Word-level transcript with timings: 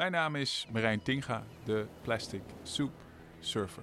Mijn 0.00 0.12
naam 0.12 0.36
is 0.36 0.66
Marijn 0.72 1.02
Tinga, 1.02 1.44
de 1.64 1.86
Plastic 2.02 2.42
Soup 2.62 2.92
Surfer. 3.40 3.82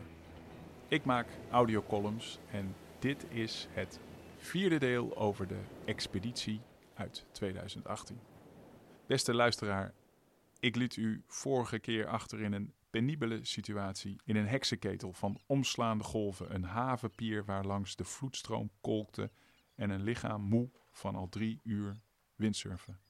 Ik 0.87 1.05
maak 1.05 1.27
audiocolumns 1.51 2.39
en 2.51 2.75
dit 2.99 3.25
is 3.29 3.67
het 3.69 3.99
vierde 4.37 4.77
deel 4.77 5.17
over 5.17 5.47
de 5.47 5.59
expeditie 5.85 6.61
uit 6.93 7.25
2018. 7.31 8.19
Beste 9.07 9.33
luisteraar, 9.33 9.93
ik 10.59 10.75
liet 10.75 10.95
u 10.95 11.23
vorige 11.27 11.79
keer 11.79 12.07
achter 12.07 12.41
in 12.41 12.53
een 12.53 12.73
penibele 12.89 13.45
situatie 13.45 14.15
in 14.25 14.35
een 14.35 14.47
heksenketel 14.47 15.13
van 15.13 15.39
omslaande 15.45 16.03
golven, 16.03 16.53
een 16.53 16.63
havenpier 16.63 17.45
waar 17.45 17.65
langs 17.65 17.95
de 17.95 18.03
vloedstroom 18.03 18.71
kolkte 18.81 19.31
en 19.75 19.89
een 19.89 20.03
lichaam 20.03 20.41
moe 20.41 20.69
van 20.91 21.15
al 21.15 21.29
drie 21.29 21.59
uur 21.63 21.97
windsurfen. 22.35 23.06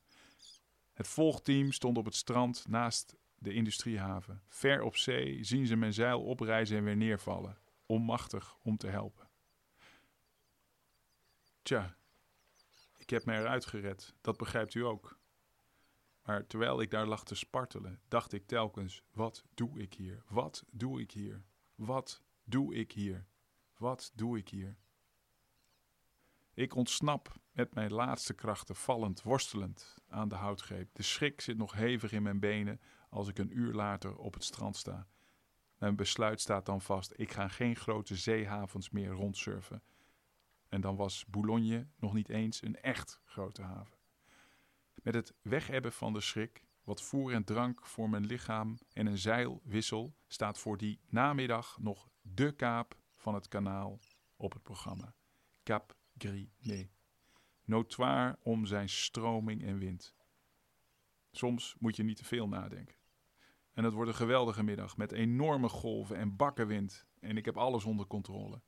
Het 0.98 1.07
volgteam 1.07 1.71
stond 1.71 1.98
op 1.98 2.05
het 2.05 2.16
strand 2.16 2.68
naast 2.68 3.16
de 3.36 3.54
industriehaven. 3.54 4.41
Ver 4.47 4.82
op 4.82 4.96
zee 4.96 5.43
zien 5.43 5.68
ze 5.68 5.75
mijn 5.75 5.93
zeil 5.93 6.23
oprijzen 6.23 6.78
en 6.78 6.83
weer 6.83 6.97
neervallen, 6.97 7.57
onmachtig 7.86 8.57
om 8.61 8.78
te 8.78 8.87
helpen. 8.87 9.29
Tja, 11.61 11.97
ik 12.97 13.10
heb 13.10 13.25
me 13.25 13.33
eruit 13.33 13.65
gered, 13.65 14.14
dat 14.21 14.37
begrijpt 14.37 14.73
u 14.73 14.86
ook. 14.86 15.20
Maar 16.23 16.47
terwijl 16.47 16.82
ik 16.82 16.92
daar 16.92 17.07
lag 17.07 17.23
te 17.23 17.36
spartelen, 17.36 18.01
dacht 18.07 18.34
ik 18.34 18.48
telkens: 18.48 19.04
wat 19.11 19.43
doe 19.54 19.79
ik 19.79 19.93
hier? 19.93 20.23
Wat 20.28 20.65
doe 20.71 21.01
ik 21.01 21.11
hier? 21.11 21.43
Wat 21.75 22.21
doe 22.43 22.75
ik 22.75 22.92
hier? 22.92 23.28
Wat 23.78 24.11
doe 24.15 24.37
ik 24.37 24.50
hier? 24.50 24.78
Ik 26.57 26.75
ontsnap 26.75 27.36
met 27.52 27.74
mijn 27.74 27.92
laatste 27.92 28.34
krachten 28.34 28.75
vallend, 28.75 29.21
worstelend 29.21 29.96
aan 30.07 30.29
de 30.29 30.36
houtgreep. 30.36 30.89
De 30.93 31.04
schrik 31.04 31.42
zit 31.42 31.57
nog 31.57 31.74
hevig 31.74 32.11
in 32.11 32.23
mijn 32.23 32.39
benen 32.39 32.81
als 33.09 33.28
ik 33.28 33.38
een 33.38 33.58
uur 33.58 33.73
later 33.73 34.16
op 34.16 34.34
het 34.34 34.44
strand 34.44 34.75
sta. 34.75 35.08
Mijn 35.78 35.95
besluit 35.95 36.42
staat 36.42 36.66
dan 36.66 36.81
vast: 36.81 37.14
ik 37.16 37.31
ga 37.31 37.48
geen 37.48 37.76
grote 37.76 38.16
zeehavens 38.16 38.90
meer 38.90 39.09
rondsurfen. 39.09 39.84
En 40.70 40.81
dan 40.81 40.96
was 40.96 41.26
Boulogne 41.26 41.88
nog 41.96 42.14
niet 42.14 42.30
eens 42.30 42.62
een 42.62 42.76
echt 42.76 43.22
grote 43.24 43.62
haven. 43.62 43.98
Met 44.94 45.14
het 45.14 45.34
weghebben 45.42 45.94
van 45.94 46.14
de 46.14 46.22
schrik, 46.22 46.64
wat 46.84 47.02
voer 47.02 47.34
en 47.34 47.44
drank 47.44 47.86
voor 47.86 48.09
mijn 48.09 48.26
lichaam 48.26 48.78
en 48.94 49.06
een 49.06 49.18
zeilwissel, 49.18 50.16
staat 50.28 50.58
voor 50.58 50.78
die 50.78 51.00
namiddag 51.09 51.78
nog 51.80 52.09
de 52.22 52.52
kaap 52.52 52.98
van 53.16 53.34
het 53.34 53.48
kanaal 53.48 54.00
op 54.36 54.53
het 54.53 54.64
programma. 54.64 55.16
Cap 55.64 55.97
Gris-Nez. 56.18 56.86
Notoire 57.64 58.38
om 58.42 58.66
zijn 58.66 58.90
stroming 58.90 59.64
en 59.64 59.78
wind. 59.78 60.16
Soms 61.32 61.76
moet 61.80 61.96
je 61.96 62.04
niet 62.04 62.18
te 62.18 62.26
veel 62.26 62.48
nadenken. 62.48 62.96
En 63.74 63.84
het 63.84 63.94
wordt 63.94 64.09
een 64.09 64.16
geweldige 64.16 64.64
middag 64.64 64.98
met 64.98 65.12
enorme 65.12 65.70
golven 65.70 66.18
en 66.18 66.36
bakkenwind. 66.36 67.06
En 67.20 67.38
ik 67.38 67.46
heb 67.46 67.58
alles 67.58 67.86
onder 67.86 68.08
controle. 68.08 68.62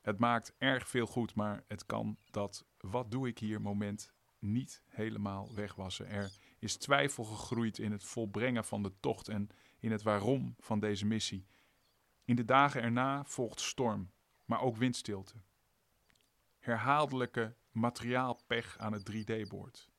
Het 0.00 0.18
maakt 0.18 0.54
erg 0.58 0.88
veel 0.88 1.06
goed, 1.06 1.34
maar 1.34 1.64
het 1.68 1.86
kan 1.86 2.18
dat 2.30 2.66
wat 2.78 3.10
doe 3.10 3.28
ik 3.28 3.38
hier 3.38 3.60
moment 3.60 4.12
niet 4.38 4.82
helemaal 4.86 5.54
wegwassen. 5.54 6.08
Er 6.08 6.38
is 6.58 6.76
twijfel 6.76 7.24
gegroeid 7.24 7.78
in 7.78 7.92
het 7.92 8.04
volbrengen 8.04 8.64
van 8.64 8.82
de 8.82 8.92
tocht 9.00 9.28
en 9.28 9.48
in 9.78 9.90
het 9.90 10.02
waarom 10.02 10.54
van 10.58 10.80
deze 10.80 11.06
missie. 11.06 11.46
In 12.24 12.36
de 12.36 12.44
dagen 12.44 12.82
erna 12.82 13.24
volgt 13.24 13.60
storm, 13.60 14.10
maar 14.44 14.60
ook 14.60 14.76
windstilte. 14.76 15.34
Herhaaldelijke 16.60 17.56
materiaalpech 17.70 18.78
aan 18.78 18.92
het 18.92 19.10
3D-boord. 19.12 19.90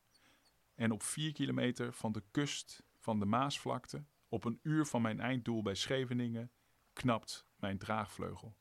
En 0.76 0.92
op 0.92 1.04
vier 1.04 1.34
kilometer 1.34 1.94
van 1.94 2.12
de 2.12 2.24
kust 2.32 2.84
van 2.98 3.20
de 3.20 3.26
Maasvlakte, 3.26 4.04
op 4.30 4.44
een 4.44 4.60
uur 4.64 4.86
van 4.86 5.02
mijn 5.02 5.20
einddoel 5.20 5.62
bij 5.62 5.76
Scheveningen, 5.76 6.52
knapt 6.94 7.48
mijn 7.56 7.78
draagvleugel. 7.78 8.56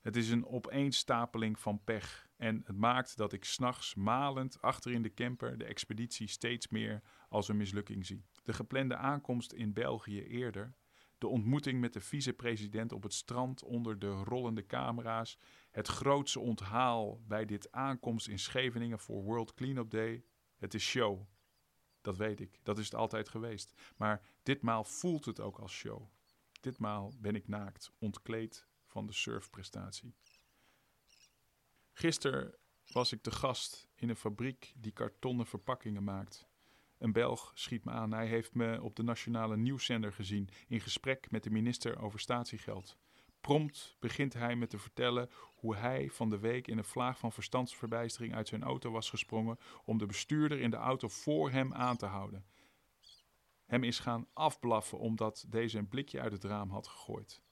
Het 0.00 0.16
is 0.16 0.30
een 0.30 0.46
opeenstapeling 0.46 1.58
van 1.58 1.84
pech 1.84 2.28
en 2.36 2.62
het 2.64 2.76
maakt 2.76 3.16
dat 3.16 3.32
ik 3.32 3.44
s'nachts 3.44 3.94
malend 3.94 4.60
achter 4.60 4.92
in 4.92 5.02
de 5.02 5.14
camper 5.14 5.58
de 5.58 5.64
expeditie 5.64 6.28
steeds 6.28 6.68
meer 6.68 7.02
als 7.28 7.48
een 7.48 7.56
mislukking 7.56 8.06
zie. 8.06 8.24
De 8.42 8.52
geplande 8.52 8.96
aankomst 8.96 9.52
in 9.52 9.72
België 9.72 10.22
eerder, 10.22 10.74
de 11.18 11.26
ontmoeting 11.26 11.80
met 11.80 11.92
de 11.92 12.00
vicepresident 12.00 12.92
op 12.92 13.02
het 13.02 13.12
strand 13.12 13.62
onder 13.62 13.98
de 13.98 14.10
rollende 14.10 14.66
camera's, 14.66 15.38
het 15.74 15.88
grootse 15.88 16.40
onthaal 16.40 17.20
bij 17.26 17.44
dit 17.44 17.72
aankomst 17.72 18.28
in 18.28 18.38
Scheveningen 18.38 18.98
voor 18.98 19.22
World 19.22 19.54
Cleanup 19.54 19.90
Day. 19.90 20.24
Het 20.56 20.74
is 20.74 20.84
show. 20.84 21.20
Dat 22.00 22.16
weet 22.16 22.40
ik, 22.40 22.60
dat 22.62 22.78
is 22.78 22.84
het 22.84 22.94
altijd 22.94 23.28
geweest. 23.28 23.74
Maar 23.96 24.22
ditmaal 24.42 24.84
voelt 24.84 25.24
het 25.24 25.40
ook 25.40 25.58
als 25.58 25.72
show. 25.72 26.02
Ditmaal 26.60 27.12
ben 27.18 27.34
ik 27.34 27.48
naakt, 27.48 27.92
ontkleed 27.98 28.66
van 28.84 29.06
de 29.06 29.12
surfprestatie. 29.12 30.14
Gisteren 31.92 32.54
was 32.92 33.12
ik 33.12 33.22
te 33.22 33.30
gast 33.30 33.88
in 33.94 34.08
een 34.08 34.16
fabriek 34.16 34.72
die 34.76 34.92
kartonnen 34.92 35.46
verpakkingen 35.46 36.04
maakt. 36.04 36.48
Een 36.98 37.12
Belg 37.12 37.52
schiet 37.54 37.84
me 37.84 37.90
aan. 37.90 38.12
Hij 38.12 38.26
heeft 38.26 38.54
me 38.54 38.82
op 38.82 38.96
de 38.96 39.02
nationale 39.02 39.56
nieuwszender 39.56 40.12
gezien 40.12 40.48
in 40.68 40.80
gesprek 40.80 41.30
met 41.30 41.42
de 41.42 41.50
minister 41.50 41.98
over 41.98 42.20
statiegeld. 42.20 42.96
Prompt 43.44 43.96
begint 44.00 44.32
hij 44.32 44.56
me 44.56 44.66
te 44.66 44.78
vertellen 44.78 45.30
hoe 45.54 45.76
hij 45.76 46.10
van 46.10 46.30
de 46.30 46.38
week 46.38 46.68
in 46.68 46.78
een 46.78 46.84
vlaag 46.84 47.18
van 47.18 47.32
verstandsverbijstering 47.32 48.34
uit 48.34 48.48
zijn 48.48 48.62
auto 48.62 48.90
was 48.90 49.10
gesprongen 49.10 49.58
om 49.84 49.98
de 49.98 50.06
bestuurder 50.06 50.60
in 50.60 50.70
de 50.70 50.76
auto 50.76 51.08
voor 51.08 51.50
hem 51.50 51.74
aan 51.74 51.96
te 51.96 52.06
houden. 52.06 52.44
Hem 53.66 53.84
is 53.84 53.98
gaan 53.98 54.26
afblaffen 54.32 54.98
omdat 54.98 55.44
deze 55.48 55.78
een 55.78 55.88
blikje 55.88 56.20
uit 56.20 56.32
het 56.32 56.44
raam 56.44 56.70
had 56.70 56.86
gegooid. 56.86 57.42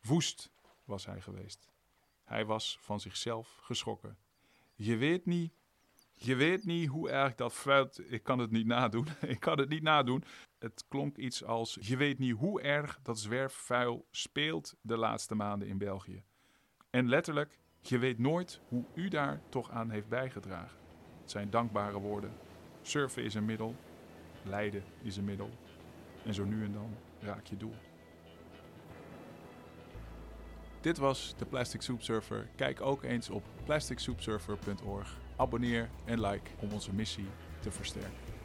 Woest 0.00 0.52
was 0.84 1.06
hij 1.06 1.20
geweest. 1.20 1.68
Hij 2.24 2.46
was 2.46 2.78
van 2.80 3.00
zichzelf 3.00 3.58
geschrokken. 3.60 4.18
Je 4.74 4.96
weet 4.96 5.26
niet, 5.26 5.52
je 6.18 6.36
weet 6.36 6.64
niet 6.64 6.88
hoe 6.88 7.10
erg 7.10 7.34
dat 7.34 7.54
vuilt. 7.54 8.12
Ik 8.12 8.22
kan 8.22 8.38
het 8.38 8.50
niet 8.50 8.66
nadoen. 8.66 9.06
Ik 9.26 9.40
kan 9.40 9.58
het 9.58 9.68
niet 9.68 9.82
nadoen. 9.82 10.24
Het 10.58 10.84
klonk 10.88 11.16
iets 11.16 11.44
als: 11.44 11.78
Je 11.80 11.96
weet 11.96 12.18
niet 12.18 12.34
hoe 12.34 12.60
erg 12.60 12.98
dat 13.02 13.18
zwerfvuil 13.18 14.06
speelt 14.10 14.74
de 14.80 14.96
laatste 14.96 15.34
maanden 15.34 15.68
in 15.68 15.78
België. 15.78 16.22
En 16.90 17.08
letterlijk: 17.08 17.58
Je 17.80 17.98
weet 17.98 18.18
nooit 18.18 18.60
hoe 18.68 18.84
u 18.94 19.08
daar 19.08 19.40
toch 19.48 19.70
aan 19.70 19.90
heeft 19.90 20.08
bijgedragen. 20.08 20.78
Het 21.20 21.30
zijn 21.30 21.50
dankbare 21.50 21.98
woorden. 21.98 22.32
Surfen 22.82 23.22
is 23.22 23.34
een 23.34 23.44
middel, 23.44 23.74
lijden 24.42 24.84
is 25.02 25.16
een 25.16 25.24
middel. 25.24 25.50
En 26.24 26.34
zo 26.34 26.44
nu 26.44 26.64
en 26.64 26.72
dan 26.72 26.96
raak 27.20 27.46
je 27.46 27.56
doel. 27.56 27.74
Dit 30.80 30.98
was 30.98 31.34
de 31.38 31.44
Plastic 31.44 31.82
Soup 31.82 32.02
Surfer. 32.02 32.48
Kijk 32.56 32.80
ook 32.80 33.02
eens 33.02 33.30
op 33.30 33.44
plasticsoupsurfer.org. 33.64 35.25
Abonneer 35.36 35.88
en 36.04 36.20
like 36.20 36.50
om 36.60 36.72
onze 36.72 36.92
missie 36.92 37.26
te 37.60 37.70
versterken. 37.70 38.35